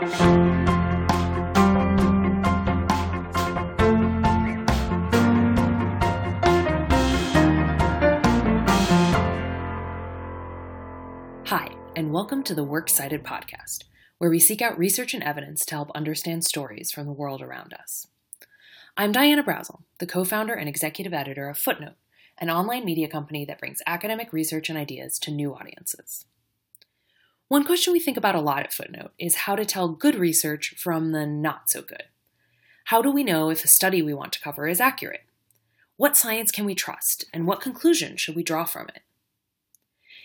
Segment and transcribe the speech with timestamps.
[0.00, 0.08] Hi,
[11.94, 13.84] and welcome to the Works Cited podcast,
[14.16, 17.74] where we seek out research and evidence to help understand stories from the world around
[17.74, 18.06] us.
[18.96, 21.96] I'm Diana Brazel, the co founder and executive editor of Footnote,
[22.38, 26.24] an online media company that brings academic research and ideas to new audiences.
[27.50, 30.72] One question we think about a lot at Footnote is how to tell good research
[30.78, 32.04] from the not so good.
[32.84, 35.24] How do we know if a study we want to cover is accurate?
[35.96, 39.02] What science can we trust, and what conclusion should we draw from it?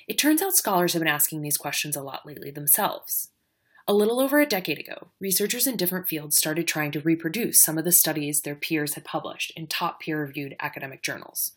[0.08, 3.32] It turns out scholars have been asking these questions a lot lately themselves.
[3.88, 7.80] A little over a decade ago, researchers in different fields started trying to reproduce some
[7.80, 11.54] of the studies their peers had published in top peer reviewed academic journals,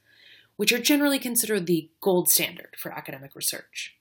[0.57, 3.98] which are generally considered the gold standard for academic research.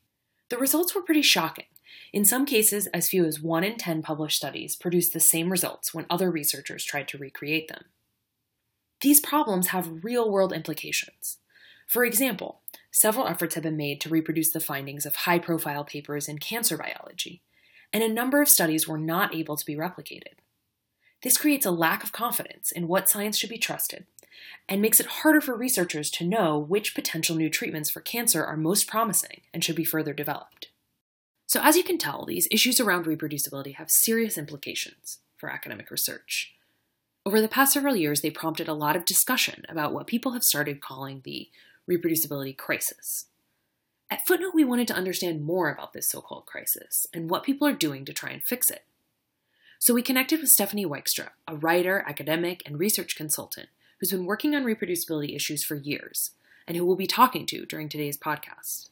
[0.50, 1.66] The results were pretty shocking.
[2.14, 5.94] In some cases, as few as 1 in 10 published studies produced the same results
[5.94, 7.86] when other researchers tried to recreate them.
[9.02, 11.38] These problems have real world implications.
[11.88, 16.28] For example, several efforts have been made to reproduce the findings of high profile papers
[16.28, 17.42] in cancer biology,
[17.94, 20.40] and a number of studies were not able to be replicated.
[21.24, 24.06] This creates a lack of confidence in what science should be trusted
[24.70, 28.58] and makes it harder for researchers to know which potential new treatments for cancer are
[28.58, 30.70] most promising and should be further developed.
[31.46, 36.54] So, as you can tell, these issues around reproducibility have serious implications for academic research.
[37.26, 40.44] Over the past several years, they prompted a lot of discussion about what people have
[40.44, 41.50] started calling the
[41.90, 43.26] reproducibility crisis.
[44.10, 47.68] At Footnote, we wanted to understand more about this so called crisis and what people
[47.68, 48.84] are doing to try and fix it.
[49.80, 53.70] So we connected with Stephanie Wykstra, a writer, academic, and research consultant
[54.00, 56.32] who's been working on reproducibility issues for years
[56.68, 58.90] and who we'll be talking to during today's podcast.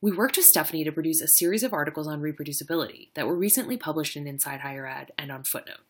[0.00, 3.76] We worked with Stephanie to produce a series of articles on reproducibility that were recently
[3.76, 5.80] published in Inside Higher Ed and on Footnote.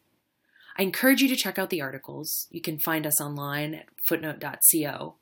[0.77, 2.47] I encourage you to check out the articles.
[2.51, 5.15] You can find us online at footnote.co.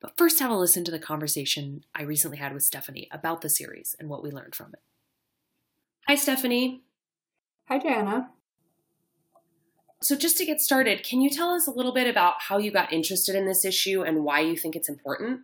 [0.00, 3.48] But first, have a listen to the conversation I recently had with Stephanie about the
[3.48, 4.80] series and what we learned from it.
[6.08, 6.82] Hi, Stephanie.
[7.68, 8.30] Hi, Diana.
[10.02, 12.72] So, just to get started, can you tell us a little bit about how you
[12.72, 15.42] got interested in this issue and why you think it's important?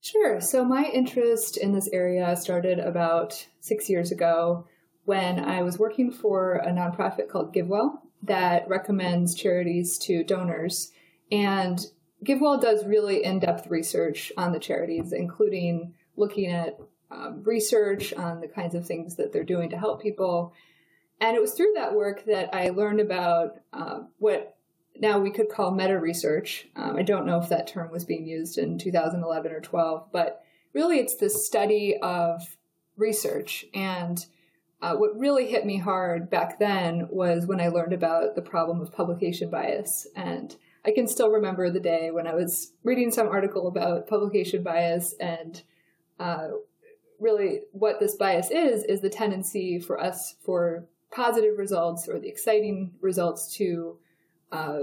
[0.00, 0.40] Sure.
[0.40, 4.66] So, my interest in this area started about six years ago
[5.04, 10.92] when I was working for a nonprofit called GiveWell that recommends charities to donors.
[11.30, 11.78] And
[12.24, 16.78] GiveWell does really in depth research on the charities, including looking at
[17.10, 20.52] um, research on the kinds of things that they're doing to help people
[21.20, 24.56] and it was through that work that I learned about uh, what
[25.00, 26.68] now we could call meta research.
[26.76, 30.42] Um, I don't know if that term was being used in 2011 or 12, but
[30.72, 32.56] really it's the study of
[32.96, 33.64] research.
[33.74, 34.24] And
[34.80, 38.80] uh, what really hit me hard back then was when I learned about the problem
[38.80, 40.06] of publication bias.
[40.14, 44.62] And I can still remember the day when I was reading some article about publication
[44.62, 45.62] bias and
[46.20, 46.48] uh,
[47.18, 52.28] really what this bias is is the tendency for us for positive results or the
[52.28, 53.98] exciting results to
[54.52, 54.78] uh,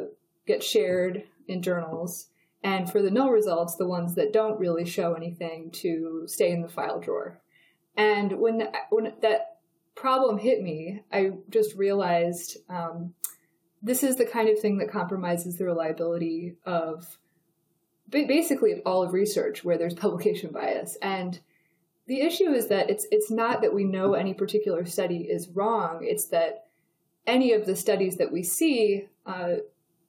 [0.47, 2.29] get shared in journals,
[2.63, 6.61] and for the null results, the ones that don't really show anything, to stay in
[6.61, 7.41] the file drawer.
[7.95, 9.57] And when the, when that
[9.95, 13.13] problem hit me, I just realized um,
[13.81, 17.17] this is the kind of thing that compromises the reliability of
[18.09, 21.39] basically of all of research where there's publication bias and
[22.07, 25.99] the issue is that it's it's not that we know any particular study is wrong.
[26.01, 26.65] It's that
[27.25, 29.55] any of the studies that we see, uh,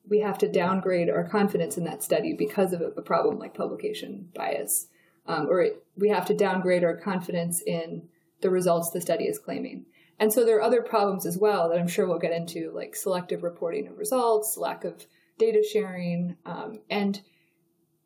[0.08, 4.28] we have to downgrade our confidence in that study because of a problem like publication
[4.34, 4.88] bias,
[5.26, 8.08] um, or it, we have to downgrade our confidence in
[8.42, 9.86] the results the study is claiming.
[10.18, 12.94] And so there are other problems as well that I'm sure we'll get into, like
[12.94, 15.06] selective reporting of results, lack of
[15.38, 17.20] data sharing, um, and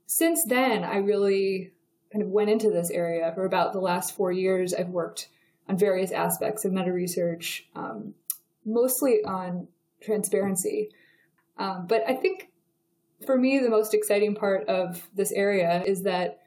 [0.07, 1.71] since then, I really
[2.13, 4.75] kind of went into this area for about the last four years.
[4.75, 5.29] I've worked
[5.69, 8.15] on various aspects of meta research, um,
[8.65, 9.69] mostly on
[10.01, 10.91] transparency.
[11.59, 12.51] Um, but I think
[13.25, 16.41] for me, the most exciting part of this area is that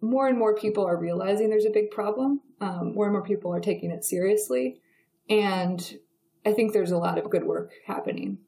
[0.00, 2.40] more and more people are realizing there's a big problem.
[2.60, 4.80] Um, more and more people are taking it seriously.
[5.28, 5.98] And
[6.44, 8.38] I think there's a lot of good work happening.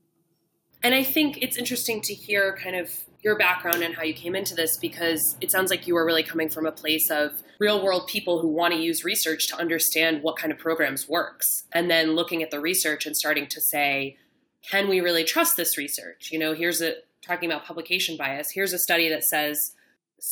[0.83, 2.91] And I think it's interesting to hear kind of
[3.27, 6.23] your background and how you came into this because it sounds like you are really
[6.23, 10.23] coming from a place of real world people who want to use research to understand
[10.23, 14.17] what kind of programs works and then looking at the research and starting to say
[14.71, 16.31] can we really trust this research?
[16.31, 19.73] You know here's a talking about publication bias here's a study that says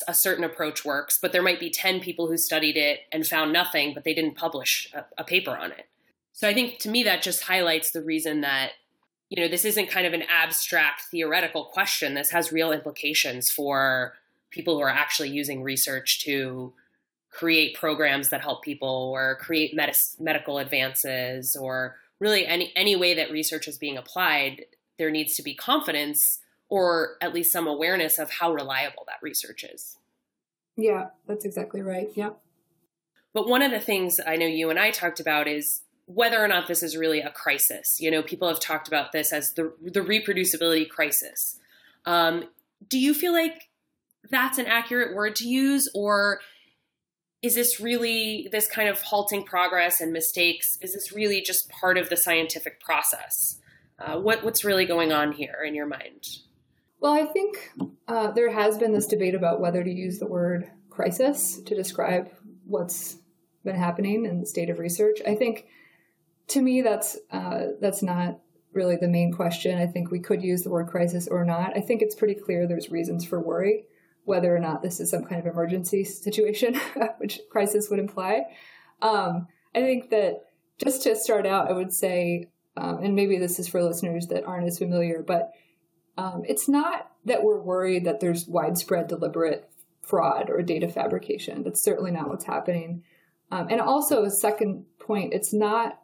[0.06, 3.52] a certain approach works but there might be 10 people who studied it and found
[3.52, 5.88] nothing but they didn't publish a, a paper on it.
[6.32, 8.72] So I think to me that just highlights the reason that
[9.30, 12.14] you know this isn't kind of an abstract theoretical question.
[12.14, 14.14] This has real implications for
[14.50, 16.72] people who are actually using research to
[17.30, 23.14] create programs that help people or create med- medical advances or really any any way
[23.14, 24.64] that research is being applied
[24.98, 26.38] there needs to be confidence
[26.68, 29.96] or at least some awareness of how reliable that research is.
[30.76, 32.08] Yeah that's exactly right.
[32.14, 32.30] Yeah.
[33.32, 36.48] But one of the things i know you and i talked about is whether or
[36.48, 39.72] not this is really a crisis you know people have talked about this as the
[39.80, 41.58] the reproducibility crisis
[42.06, 42.44] um,
[42.88, 43.70] do you feel like
[44.30, 46.40] that's an accurate word to use or
[47.44, 50.78] is this really this kind of halting progress and mistakes?
[50.80, 53.60] Is this really just part of the scientific process?
[53.98, 56.24] Uh, what, what's really going on here in your mind?
[57.00, 57.70] Well, I think
[58.08, 62.30] uh, there has been this debate about whether to use the word crisis to describe
[62.64, 63.18] what's
[63.62, 65.18] been happening in the state of research.
[65.26, 65.66] I think,
[66.48, 68.40] to me, that's uh, that's not
[68.72, 69.78] really the main question.
[69.78, 71.76] I think we could use the word crisis or not.
[71.76, 73.84] I think it's pretty clear there's reasons for worry
[74.24, 76.74] whether or not this is some kind of emergency situation,
[77.18, 78.42] which crisis would imply.
[79.02, 80.40] Um, I think that
[80.78, 84.44] just to start out, I would say, um, and maybe this is for listeners that
[84.44, 85.52] aren't as familiar, but
[86.16, 89.70] um, it's not that we're worried that there's widespread deliberate
[90.00, 91.62] fraud or data fabrication.
[91.62, 93.02] That's certainly not what's happening.
[93.50, 96.00] Um, and also, a second point, it's not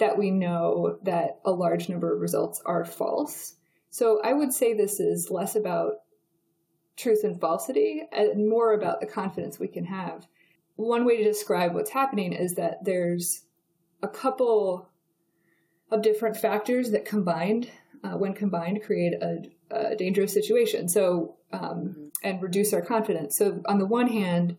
[0.00, 3.54] that we know that a large number of results are false.
[3.90, 5.94] So I would say this is less about
[6.96, 10.26] truth and falsity and more about the confidence we can have.
[10.76, 13.44] One way to describe what's happening is that there's
[14.02, 14.88] a couple
[15.90, 17.70] of different factors that combined,
[18.04, 20.88] uh, when combined, create a, a dangerous situation.
[20.88, 22.06] So, um, mm-hmm.
[22.22, 23.36] and reduce our confidence.
[23.36, 24.56] So, on the one hand,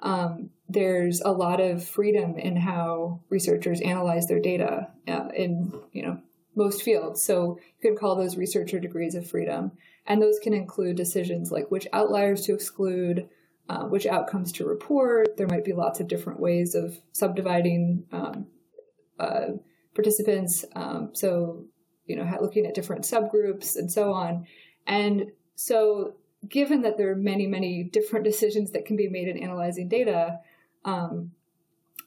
[0.00, 6.02] um, there's a lot of freedom in how researchers analyze their data uh, in you
[6.02, 6.20] know
[6.56, 7.22] most fields.
[7.22, 9.72] So you can call those researcher degrees of freedom.
[10.06, 13.28] And those can include decisions like which outliers to exclude,
[13.68, 15.36] uh, which outcomes to report.
[15.36, 18.46] There might be lots of different ways of subdividing um,
[19.18, 19.46] uh,
[19.94, 20.64] participants.
[20.74, 21.64] Um, so,
[22.06, 24.46] you know, looking at different subgroups and so on.
[24.86, 26.14] And so,
[26.48, 30.40] given that there are many, many different decisions that can be made in analyzing data,
[30.84, 31.32] um,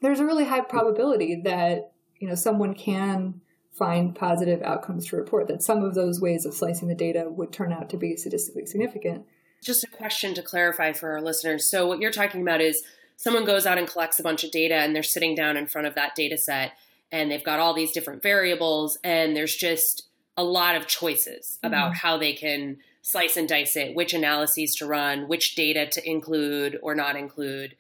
[0.02, 3.42] there's a really high probability that you know someone can
[3.72, 7.52] find positive outcomes to report, that some of those ways of slicing the data would
[7.52, 9.26] turn out to be statistically significant.
[9.64, 11.70] Just a question to clarify for our listeners.
[11.70, 12.84] So, what you're talking about is
[13.18, 15.88] someone goes out and collects a bunch of data and they're sitting down in front
[15.88, 16.74] of that data set
[17.12, 20.04] and they've got all these different variables and there's just
[20.36, 22.08] a lot of choices about mm-hmm.
[22.08, 26.80] how they can slice and dice it, which analyses to run, which data to include
[26.82, 27.76] or not include.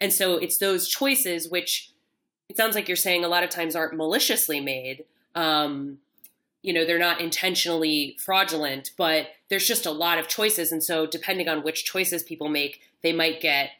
[0.00, 1.90] And so it's those choices which
[2.48, 5.04] it sounds like you're saying a lot of times aren't maliciously made,
[5.34, 5.98] um,
[6.62, 10.72] you know they're not intentionally fraudulent but there's just a lot of choices.
[10.72, 13.70] And so depending on which choices people make they might get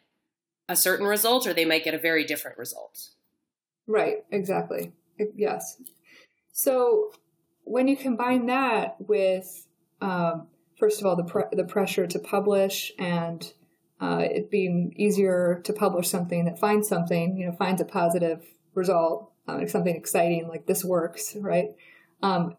[0.69, 3.09] a certain result or they might get a very different result.
[3.87, 4.93] Right exactly.
[5.35, 5.83] Yes.
[6.53, 7.13] So
[7.65, 9.67] when you combine that with
[10.01, 10.47] um,
[10.79, 13.53] first of all the, pre- the pressure to publish and
[14.01, 18.45] uh, it being easier to publish something that finds something you know finds a positive
[18.75, 21.69] result uh, something exciting like this works, right?
[22.23, 22.57] Um,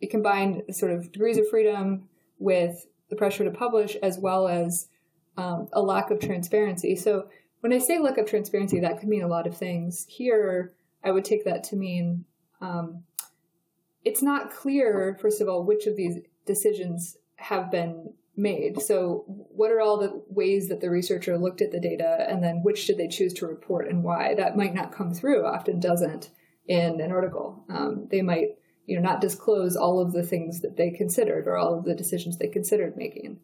[0.00, 2.08] you combine sort of degrees of freedom
[2.38, 4.88] with the pressure to publish as well as
[5.36, 6.96] um, a lack of transparency.
[6.96, 7.28] So
[7.60, 10.06] when I say lack of transparency, that could mean a lot of things.
[10.08, 10.72] Here,
[11.02, 12.24] I would take that to mean
[12.60, 13.04] um,
[14.04, 18.80] it's not clear, first of all, which of these decisions have been made.
[18.82, 22.62] So, what are all the ways that the researcher looked at the data, and then
[22.62, 24.34] which did they choose to report and why?
[24.34, 26.30] That might not come through, often doesn't
[26.66, 27.64] in an article.
[27.68, 28.48] Um, they might,
[28.86, 31.94] you know, not disclose all of the things that they considered or all of the
[31.94, 33.40] decisions they considered making.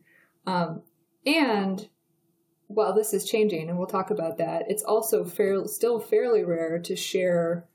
[0.47, 0.83] Um,
[1.25, 1.89] and
[2.67, 6.79] while this is changing, and we'll talk about that, it's also fair, still fairly rare
[6.81, 7.67] to share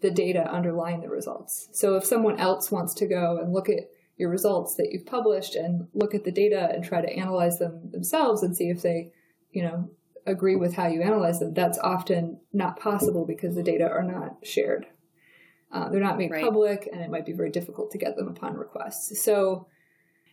[0.00, 1.68] the data underlying the results.
[1.72, 3.90] So if someone else wants to go and look at
[4.22, 7.90] your results that you've published and look at the data and try to analyze them
[7.90, 9.10] themselves and see if they,
[9.50, 9.90] you know,
[10.26, 11.52] agree with how you analyze them.
[11.52, 14.86] That's often not possible because the data are not shared.
[15.72, 16.44] Uh, they're not made right.
[16.44, 19.16] public, and it might be very difficult to get them upon request.
[19.16, 19.66] So,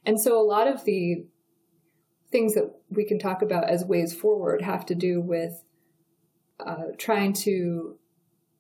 [0.05, 1.25] and so a lot of the
[2.31, 5.63] things that we can talk about as ways forward have to do with
[6.63, 7.97] uh, trying to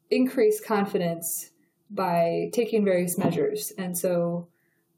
[0.09, 1.51] increase confidence
[1.91, 3.71] by taking various measures.
[3.77, 4.47] And so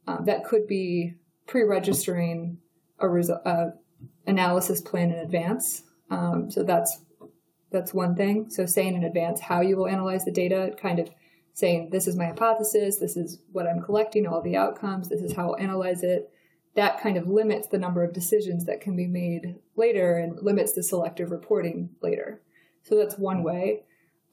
[0.08, 1.15] um, that could be
[1.48, 2.58] pre-registering
[3.00, 3.72] a resu- uh,
[4.25, 5.84] analysis plan in advance.
[6.10, 7.00] Um, so that's
[7.72, 8.50] that's one thing.
[8.50, 11.10] So saying in advance how you will analyze the data, kind of
[11.53, 15.34] saying this is my hypothesis, this is what I'm collecting, all the outcomes, this is
[15.34, 16.29] how I'll analyze it.
[16.75, 20.74] That kind of limits the number of decisions that can be made later and limits
[20.74, 22.41] the selective reporting later.
[22.84, 23.84] So that's one way.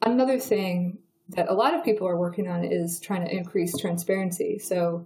[0.01, 0.99] Another thing
[1.29, 4.57] that a lot of people are working on is trying to increase transparency.
[4.59, 5.05] So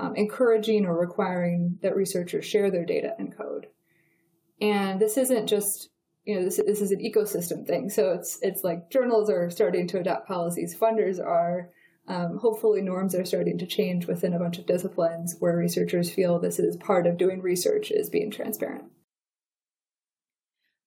[0.00, 3.66] um, encouraging or requiring that researchers share their data and code.
[4.60, 5.90] And this isn't just
[6.24, 7.90] you know this this is an ecosystem thing.
[7.90, 11.70] So it's it's like journals are starting to adopt policies, funders are.
[12.08, 16.38] Um, hopefully, norms are starting to change within a bunch of disciplines where researchers feel
[16.38, 18.84] this is part of doing research is being transparent.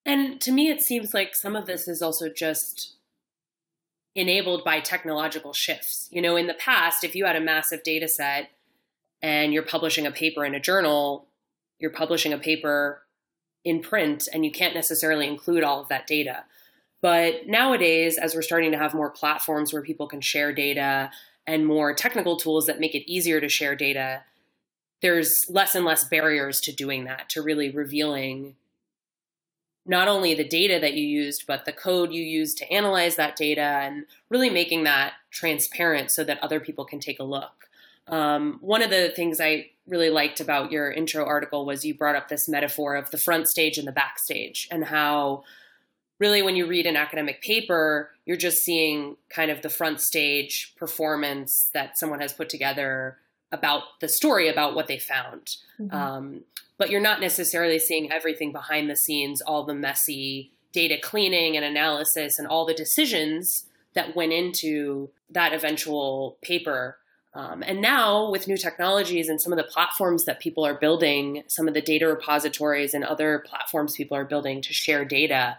[0.06, 2.98] And to me, it seems like some of this is also just
[4.16, 6.10] enabled by technological shifts.
[6.12, 8.50] You know, in the past, if you had a massive data set
[9.24, 11.26] and you're publishing a paper in a journal,
[11.80, 13.04] you're publishing a paper
[13.64, 16.44] in print and you can't necessarily include all of that data.
[17.02, 21.10] But nowadays, as we're starting to have more platforms where people can share data
[21.48, 24.24] and more technical tools that make it easier to share data,
[25.02, 28.56] there's less and less barriers to doing that, to really revealing
[29.86, 33.36] not only the data that you used, but the code you used to analyze that
[33.36, 37.70] data and really making that transparent so that other people can take a look.
[38.08, 42.16] Um, one of the things I really liked about your intro article was you brought
[42.16, 45.44] up this metaphor of the front stage and the backstage, and how
[46.20, 50.74] really when you read an academic paper, you're just seeing kind of the front stage
[50.78, 53.18] performance that someone has put together
[53.52, 55.58] about the story about what they found.
[55.80, 55.96] Mm-hmm.
[55.96, 56.42] Um,
[56.78, 61.64] but you're not necessarily seeing everything behind the scenes, all the messy data cleaning and
[61.64, 66.98] analysis and all the decisions that went into that eventual paper
[67.36, 71.44] um, and now, with new technologies and some of the platforms that people are building,
[71.48, 75.58] some of the data repositories and other platforms people are building to share data,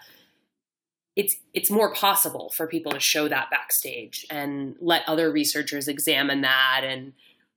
[1.17, 6.43] it's it's more possible for people to show that backstage and let other researchers examine
[6.43, 7.13] that and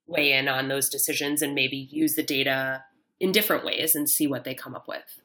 [0.07, 2.83] weigh in on those decisions and maybe use the data
[3.19, 5.21] in different ways and see what they come up with.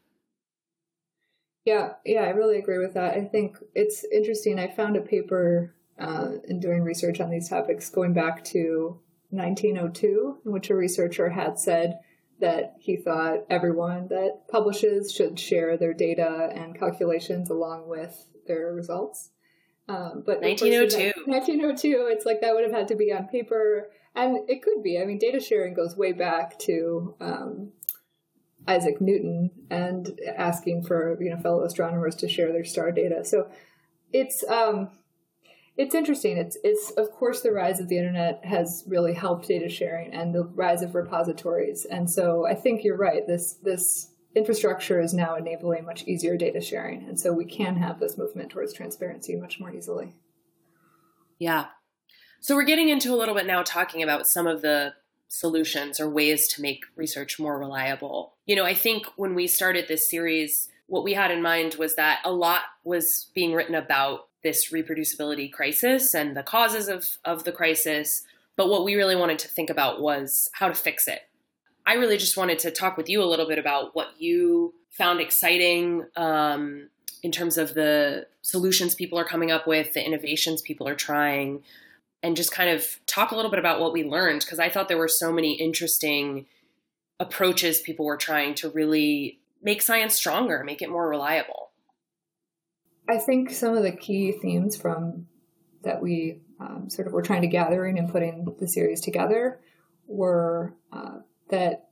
[1.64, 3.14] Yeah, yeah, I really agree with that.
[3.14, 4.58] I think it's interesting.
[4.58, 8.99] I found a paper uh, in doing research on these topics going back to
[9.30, 11.99] 1902, in which a researcher had said
[12.40, 18.72] that he thought everyone that publishes should share their data and calculations along with their
[18.72, 19.30] results.
[19.88, 21.22] Um, but 1902.
[21.26, 25.00] 1902, it's like that would have had to be on paper, and it could be.
[25.00, 27.72] I mean, data sharing goes way back to um,
[28.66, 33.25] Isaac Newton and asking for you know fellow astronomers to share their star data.
[33.25, 33.49] So
[34.12, 34.90] it's um,
[35.76, 36.37] it's interesting.
[36.37, 40.35] It's it's of course the rise of the internet has really helped data sharing and
[40.35, 41.87] the rise of repositories.
[41.87, 43.26] And so I think you're right.
[43.26, 47.09] This this infrastructure is now enabling much easier data sharing.
[47.09, 50.14] And so we can have this movement towards transparency much more easily.
[51.38, 51.67] Yeah.
[52.41, 54.95] So we're getting into a little bit now talking about some of the
[55.29, 58.35] solutions or ways to make research more reliable.
[58.47, 61.95] You know, I think when we started this series, what we had in mind was
[61.97, 67.44] that a lot was being written about this reproducibility crisis and the causes of, of
[67.44, 68.22] the crisis.
[68.56, 71.20] But what we really wanted to think about was how to fix it.
[71.87, 75.20] I really just wanted to talk with you a little bit about what you found
[75.20, 76.88] exciting um,
[77.22, 81.62] in terms of the solutions people are coming up with, the innovations people are trying,
[82.22, 84.88] and just kind of talk a little bit about what we learned because I thought
[84.88, 86.46] there were so many interesting
[87.18, 91.72] approaches people were trying to really make science stronger, make it more reliable.
[93.09, 95.26] I think some of the key themes from
[95.82, 99.61] that we um, sort of were trying to gathering and putting the series together
[100.06, 101.18] were uh,
[101.49, 101.88] that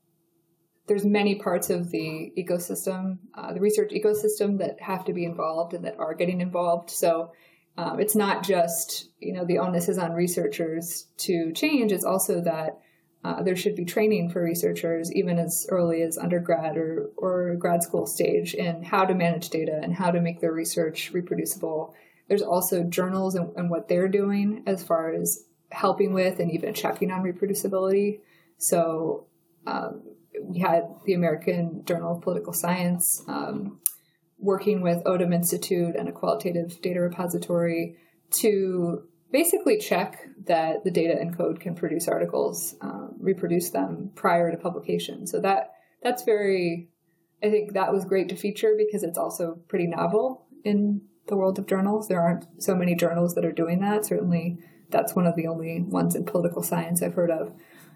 [0.86, 5.74] there's many parts of the ecosystem, uh, the research ecosystem that have to be involved
[5.74, 6.90] and that are getting involved.
[6.90, 7.32] So
[7.76, 11.92] um, it's not just you know the onus is on researchers to change.
[11.92, 12.78] It's also that
[13.22, 17.82] uh, there should be training for researchers, even as early as undergrad or, or grad
[17.82, 21.94] school stage, in how to manage data and how to make their research reproducible.
[22.28, 26.72] There's also journals and, and what they're doing as far as helping with and even
[26.72, 28.20] checking on reproducibility.
[28.56, 29.26] So
[29.66, 30.02] um,
[30.42, 33.80] we had the American Journal of Political Science um,
[34.38, 37.96] working with Odum Institute and a qualitative data repository
[38.30, 44.50] to basically check that the data and code can produce articles, um, reproduce them prior
[44.50, 45.26] to publication.
[45.26, 45.72] So that
[46.02, 46.88] that's very,
[47.42, 51.58] I think that was great to feature because it's also pretty novel in the world
[51.58, 52.08] of journals.
[52.08, 54.04] There aren't so many journals that are doing that.
[54.04, 54.58] Certainly,
[54.90, 57.52] that's one of the only ones in political science I've heard of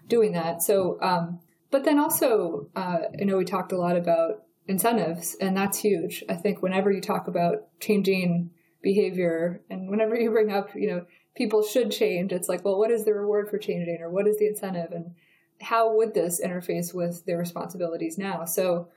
[0.07, 0.61] doing that.
[0.61, 1.39] So, um,
[1.71, 6.23] but then also, uh, I know we talked a lot about incentives, and that's huge.
[6.29, 8.51] I think whenever you talk about changing
[8.81, 12.91] behavior and whenever you bring up, you know, people should change, it's like, well, what
[12.91, 13.99] is the reward for changing?
[14.01, 14.91] Or what is the incentive?
[14.91, 15.15] And
[15.61, 18.45] how would this interface with their responsibilities now?
[18.45, 18.89] So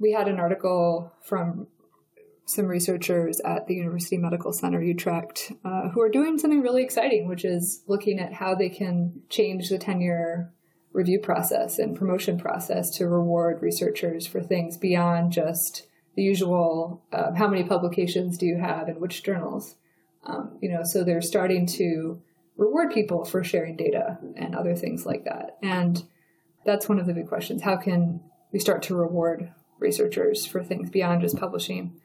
[0.00, 1.68] we had an article from
[2.44, 7.28] some researchers at the University Medical Center Utrecht uh, who are doing something really exciting,
[7.28, 10.52] which is looking at how they can change the tenure
[10.92, 17.32] review process and promotion process to reward researchers for things beyond just the usual uh,
[17.34, 19.76] how many publications do you have and which journals
[20.24, 22.20] um, you know so they're starting to
[22.56, 25.56] reward people for sharing data and other things like that.
[25.62, 26.04] And
[26.66, 27.62] that's one of the big questions.
[27.62, 28.20] How can
[28.52, 31.98] we start to reward researchers for things beyond just publishing?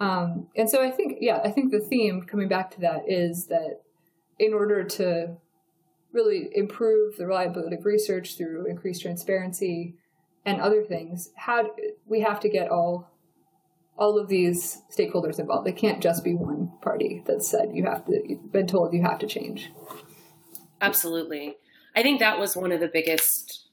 [0.00, 3.46] Um, and so i think yeah i think the theme coming back to that is
[3.46, 3.82] that
[4.40, 5.36] in order to
[6.12, 9.94] really improve the reliability of research through increased transparency
[10.44, 11.70] and other things, how
[12.06, 13.10] we have to get all
[13.96, 15.66] all of these stakeholders involved.
[15.66, 19.18] They can't just be one party that said you have to been told you have
[19.20, 19.70] to change.
[20.80, 21.56] Absolutely.
[21.94, 23.66] I think that was one of the biggest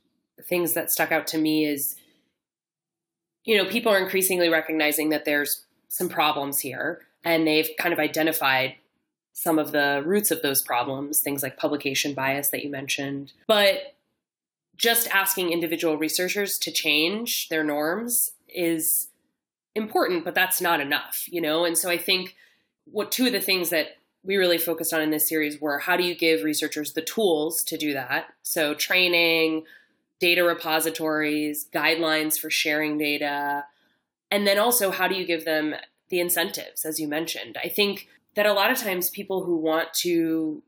[0.44, 1.96] things that stuck out to me is
[3.46, 8.00] you know, people are increasingly recognizing that there's some problems here and they've kind of
[8.00, 8.76] identified
[9.34, 13.34] some of the roots of those problems, things like publication bias that you mentioned.
[13.48, 13.96] But
[14.76, 19.09] just asking individual researchers to change their norms is
[19.76, 21.66] important, but that's not enough, you know?
[21.66, 22.36] And so I think
[22.86, 25.96] what two of the things that we really focused on in this series were how
[25.96, 28.28] do you give researchers the tools to do that?
[28.44, 29.64] So training,
[30.20, 33.66] data repositories, guidelines for sharing data,
[34.30, 35.76] and then also how do you give them
[36.10, 37.58] the incentives, as you mentioned?
[37.64, 40.62] I think that a lot of times people who want to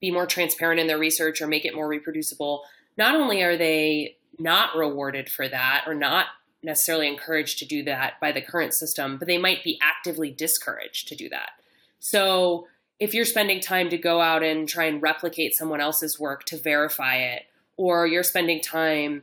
[0.00, 2.62] be more transparent in their research or make it more reproducible,
[2.96, 6.26] not only are they not rewarded for that or not
[6.66, 11.08] necessarily encouraged to do that by the current system, but they might be actively discouraged
[11.08, 11.50] to do that.
[12.00, 12.66] So
[12.98, 16.58] if you're spending time to go out and try and replicate someone else's work to
[16.58, 17.44] verify it,
[17.76, 19.22] or you're spending time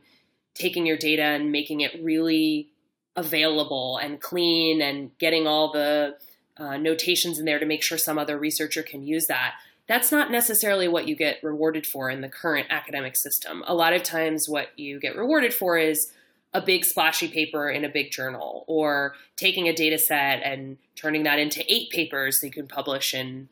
[0.54, 2.70] taking your data and making it really
[3.14, 6.16] available and clean and getting all the
[6.56, 9.54] uh, notations in there to make sure some other researcher can use that.
[9.86, 13.62] That's not necessarily what you get rewarded for in the current academic system.
[13.66, 16.10] A lot of times, what you get rewarded for is
[16.54, 21.24] a big splashy paper in a big journal, or taking a data set and turning
[21.24, 23.48] that into eight papers that you can publish in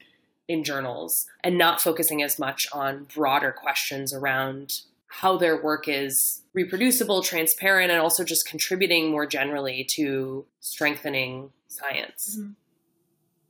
[0.49, 6.43] in journals, and not focusing as much on broader questions around how their work is
[6.55, 12.39] reproducible, transparent, and also just contributing more generally to strengthening science.
[12.39, 12.53] Mm-hmm.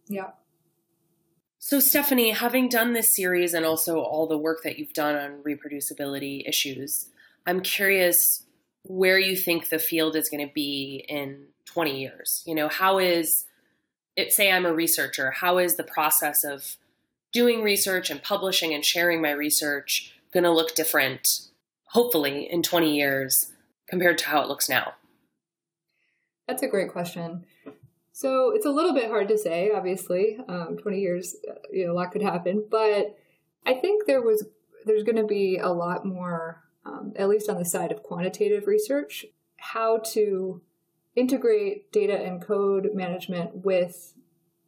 [0.09, 0.31] Yeah.
[1.59, 5.43] So, Stephanie, having done this series and also all the work that you've done on
[5.45, 7.09] reproducibility issues,
[7.47, 8.45] I'm curious
[8.85, 12.42] where you think the field is going to be in 20 years.
[12.47, 13.45] You know, how is
[14.16, 16.77] it, say I'm a researcher, how is the process of
[17.33, 21.49] doing research and publishing and sharing my research going to look different,
[21.87, 23.53] hopefully, in 20 years
[23.88, 24.95] compared to how it looks now?
[26.47, 27.45] That's a great question.
[28.12, 30.38] So it's a little bit hard to say, obviously.
[30.49, 32.64] Um, 20 years, uh, you know, a lot could happen.
[32.71, 33.16] But
[33.64, 34.47] I think there was,
[34.85, 38.66] there's going to be a lot more, um, at least on the side of quantitative
[38.66, 40.61] research, how to
[41.14, 44.14] integrate data and code management with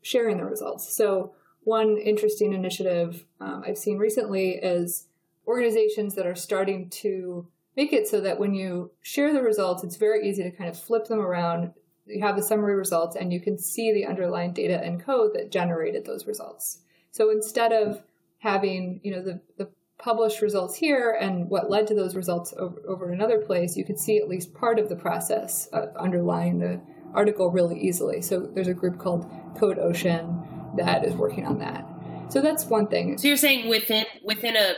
[0.02, 0.94] sharing the results.
[0.94, 5.06] So one interesting initiative um, I've seen recently is
[5.46, 9.96] organizations that are starting to make it so that when you share the results, it's
[9.96, 11.72] very easy to kind of flip them around
[12.06, 15.50] you have the summary results and you can see the underlying data and code that
[15.50, 16.80] generated those results.
[17.10, 18.02] So instead of
[18.38, 22.80] having, you know, the, the published results here and what led to those results over,
[22.86, 26.80] over another place, you could see at least part of the process uh, underlying the
[27.14, 28.20] article really easily.
[28.20, 30.42] So there's a group called Code Ocean
[30.76, 31.86] that is working on that.
[32.28, 33.16] So that's one thing.
[33.18, 34.74] So you're saying within within a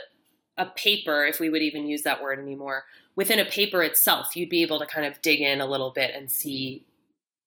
[0.59, 4.49] a paper, if we would even use that word anymore, within a paper itself, you'd
[4.49, 6.87] be able to kind of dig in a little bit and see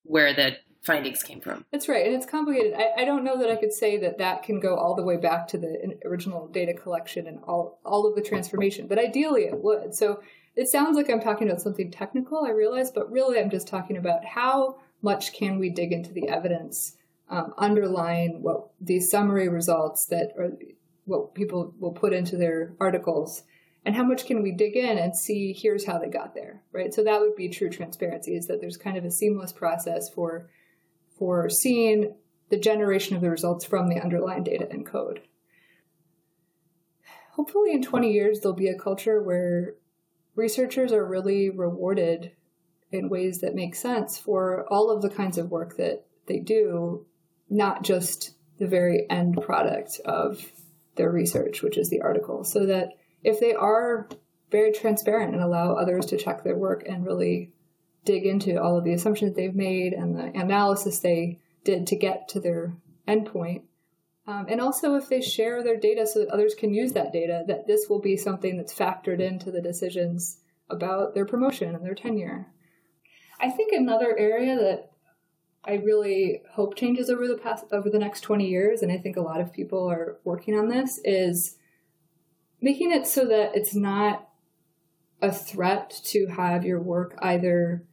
[0.03, 1.65] where the findings came from.
[1.71, 2.73] That's right, and it's complicated.
[2.77, 5.17] I, I, don't know that I could say that that can go all the way
[5.17, 9.61] back to the original data collection and all all of the transformation, but ideally it
[9.61, 9.95] would.
[9.95, 10.21] So
[10.55, 12.45] it sounds like I'm talking about something technical.
[12.45, 16.27] I realize, but really I'm just talking about how much can we dig into the
[16.27, 16.97] evidence
[17.29, 20.51] um, underlying what these summary results that are
[21.05, 23.43] what people will put into their articles
[23.85, 26.93] and how much can we dig in and see here's how they got there right
[26.93, 30.49] so that would be true transparency is that there's kind of a seamless process for
[31.19, 32.15] for seeing
[32.49, 35.21] the generation of the results from the underlying data and code
[37.39, 39.75] hopefully in 20 years there'll be a culture where
[40.35, 42.33] researchers are really rewarded
[42.91, 47.05] in ways that make sense for all of the kinds of work that they do,
[47.49, 50.51] not just the very end product of
[50.97, 52.43] their research, which is the article.
[52.43, 52.89] So that
[53.23, 54.09] if they are
[54.51, 57.53] very transparent and allow others to check their work and really
[58.09, 62.27] dig into all of the assumptions they've made and the analysis they did to get
[62.27, 62.73] to their
[63.07, 63.61] endpoint.
[64.25, 67.43] Um, and also, if they share their data so that others can use that data,
[67.47, 70.39] that this will be something that's factored into the decisions
[70.71, 72.47] about their promotion and their tenure.
[73.39, 74.91] I think another area that
[75.63, 79.17] I really hope changes over the past over the next 20 years, and I think
[79.17, 81.57] a lot of people are working on this, is
[82.59, 84.29] making it so that it's not
[85.21, 87.83] a threat to have your work either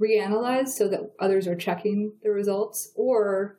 [0.00, 3.58] reanalyzed so that others are checking the results or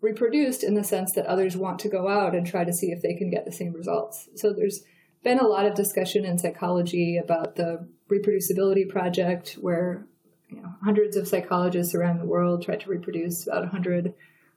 [0.00, 3.02] reproduced in the sense that others want to go out and try to see if
[3.02, 4.28] they can get the same results.
[4.36, 4.82] So there's
[5.22, 10.06] been a lot of discussion in psychology about the reproducibility project where
[10.48, 14.14] you know, hundreds of psychologists around the world tried to reproduce about 100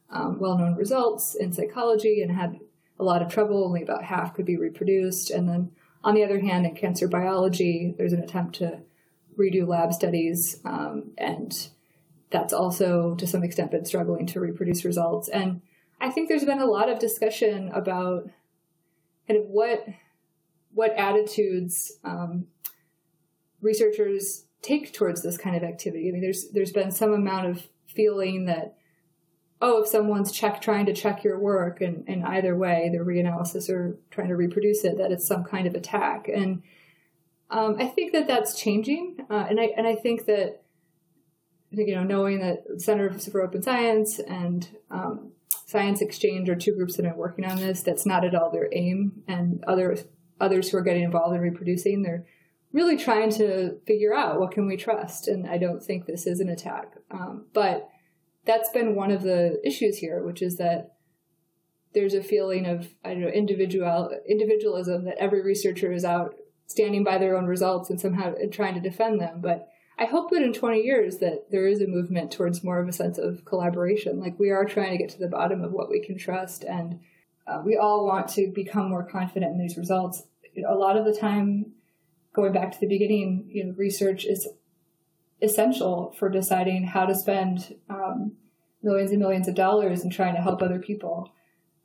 [0.09, 2.59] um, well-known results in psychology and had
[2.99, 3.65] a lot of trouble.
[3.65, 5.29] Only about half could be reproduced.
[5.29, 5.71] And then
[6.03, 8.79] on the other hand, in cancer biology, there's an attempt to
[9.37, 11.69] redo lab studies, um, and
[12.31, 15.29] that's also to some extent been struggling to reproduce results.
[15.29, 15.61] And
[16.01, 18.29] I think there's been a lot of discussion about
[19.27, 19.85] kind of what
[20.73, 22.47] what attitudes um,
[23.61, 26.09] researchers take towards this kind of activity.
[26.09, 28.75] I mean, there's there's been some amount of feeling that
[29.63, 33.69] oh, if someone's check trying to check your work, and, and either way, the reanalysis
[33.69, 36.27] or trying to reproduce it, that it's some kind of attack.
[36.27, 36.63] And
[37.49, 40.63] um, I think that that's changing, uh, and I and I think that
[41.71, 45.31] you know knowing that Center for Open Science and um,
[45.65, 47.83] Science Exchange are two groups that are working on this.
[47.83, 49.97] That's not at all their aim, and other
[50.39, 52.25] others who are getting involved in reproducing, they're
[52.71, 55.27] really trying to figure out what can we trust.
[55.27, 57.89] And I don't think this is an attack, um, but
[58.45, 60.95] that's been one of the issues here, which is that
[61.93, 66.35] there's a feeling of I don't know individual individualism that every researcher is out
[66.67, 69.41] standing by their own results and somehow trying to defend them.
[69.41, 72.87] But I hope that in 20 years that there is a movement towards more of
[72.87, 74.19] a sense of collaboration.
[74.19, 76.99] Like we are trying to get to the bottom of what we can trust, and
[77.45, 80.23] uh, we all want to become more confident in these results.
[80.67, 81.73] A lot of the time,
[82.33, 84.47] going back to the beginning, you know, research is
[85.41, 88.33] essential for deciding how to spend um,
[88.81, 91.31] millions and millions of dollars and trying to help other people.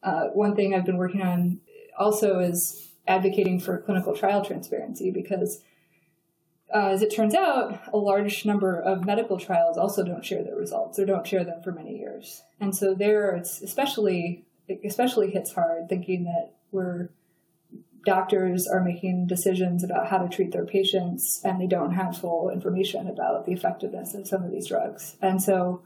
[0.03, 1.61] Uh, one thing I've been working on
[1.99, 5.63] also is advocating for clinical trial transparency because,
[6.73, 10.57] uh, as it turns out, a large number of medical trials also don't share their
[10.57, 12.43] results or don't share them for many years.
[12.61, 17.09] And so there, it's especially it especially hits hard thinking that we're
[18.05, 22.49] doctors are making decisions about how to treat their patients and they don't have full
[22.49, 25.17] information about the effectiveness of some of these drugs.
[25.21, 25.83] And so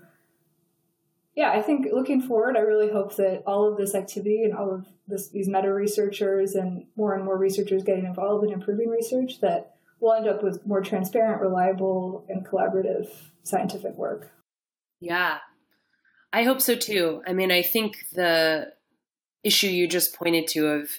[1.34, 4.74] yeah, I think looking forward, I really hope that all of this activity and all
[4.74, 9.40] of this, these meta researchers and more and more researchers getting involved in improving research
[9.40, 13.08] that we'll end up with more transparent, reliable, and collaborative
[13.44, 14.30] scientific work.
[15.00, 15.38] Yeah,
[16.32, 17.22] I hope so too.
[17.26, 18.72] I mean, I think the
[19.42, 20.90] issue you just pointed to of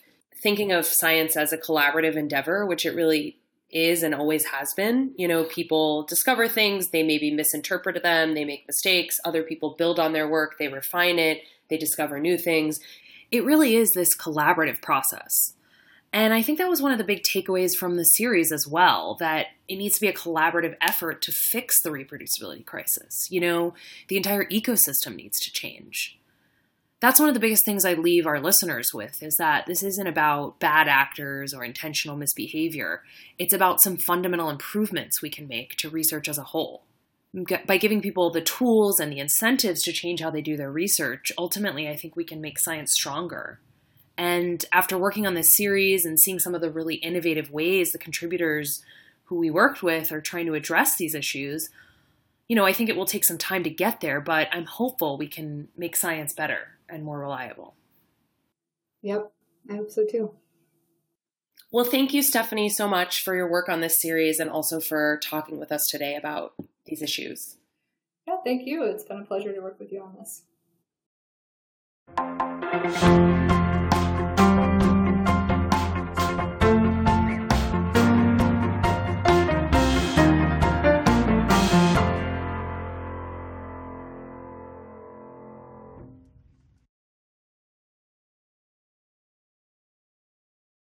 [0.42, 3.38] thinking of science as a collaborative endeavor, which it really
[3.74, 5.14] is and always has been.
[5.18, 10.00] You know, people discover things, they maybe misinterpret them, they make mistakes, other people build
[10.00, 12.80] on their work, they refine it, they discover new things.
[13.32, 15.54] It really is this collaborative process.
[16.12, 19.16] And I think that was one of the big takeaways from the series as well
[19.20, 23.28] that it needs to be a collaborative effort to fix the reproducibility crisis.
[23.32, 23.74] You know,
[24.10, 26.20] the entire ecosystem needs to change
[27.04, 30.08] that's one of the biggest things I leave our listeners with is that this isn't
[30.08, 33.04] about bad actors or intentional misbehavior.
[33.38, 36.84] It's about some fundamental improvements we can make to research as a whole.
[37.68, 41.30] By giving people the tools and the incentives to change how they do their research,
[41.38, 43.60] ultimately, I think we can make science stronger.
[44.18, 47.98] And after working on this series and seeing some of the really innovative ways the
[47.98, 48.82] contributors
[49.26, 51.68] who we worked with are trying to address these issues,
[52.48, 55.18] you know, I think it will take some time to get there, but I'm hopeful
[55.18, 57.76] we can make science better and more reliable.
[59.02, 59.32] Yep,
[59.70, 60.32] I hope so too.
[61.72, 65.20] Well, thank you, Stephanie, so much for your work on this series and also for
[65.24, 66.54] talking with us today about
[66.86, 67.58] these issues.
[68.28, 68.84] Yeah, thank you.
[68.84, 70.44] It's been a pleasure to work with you on this.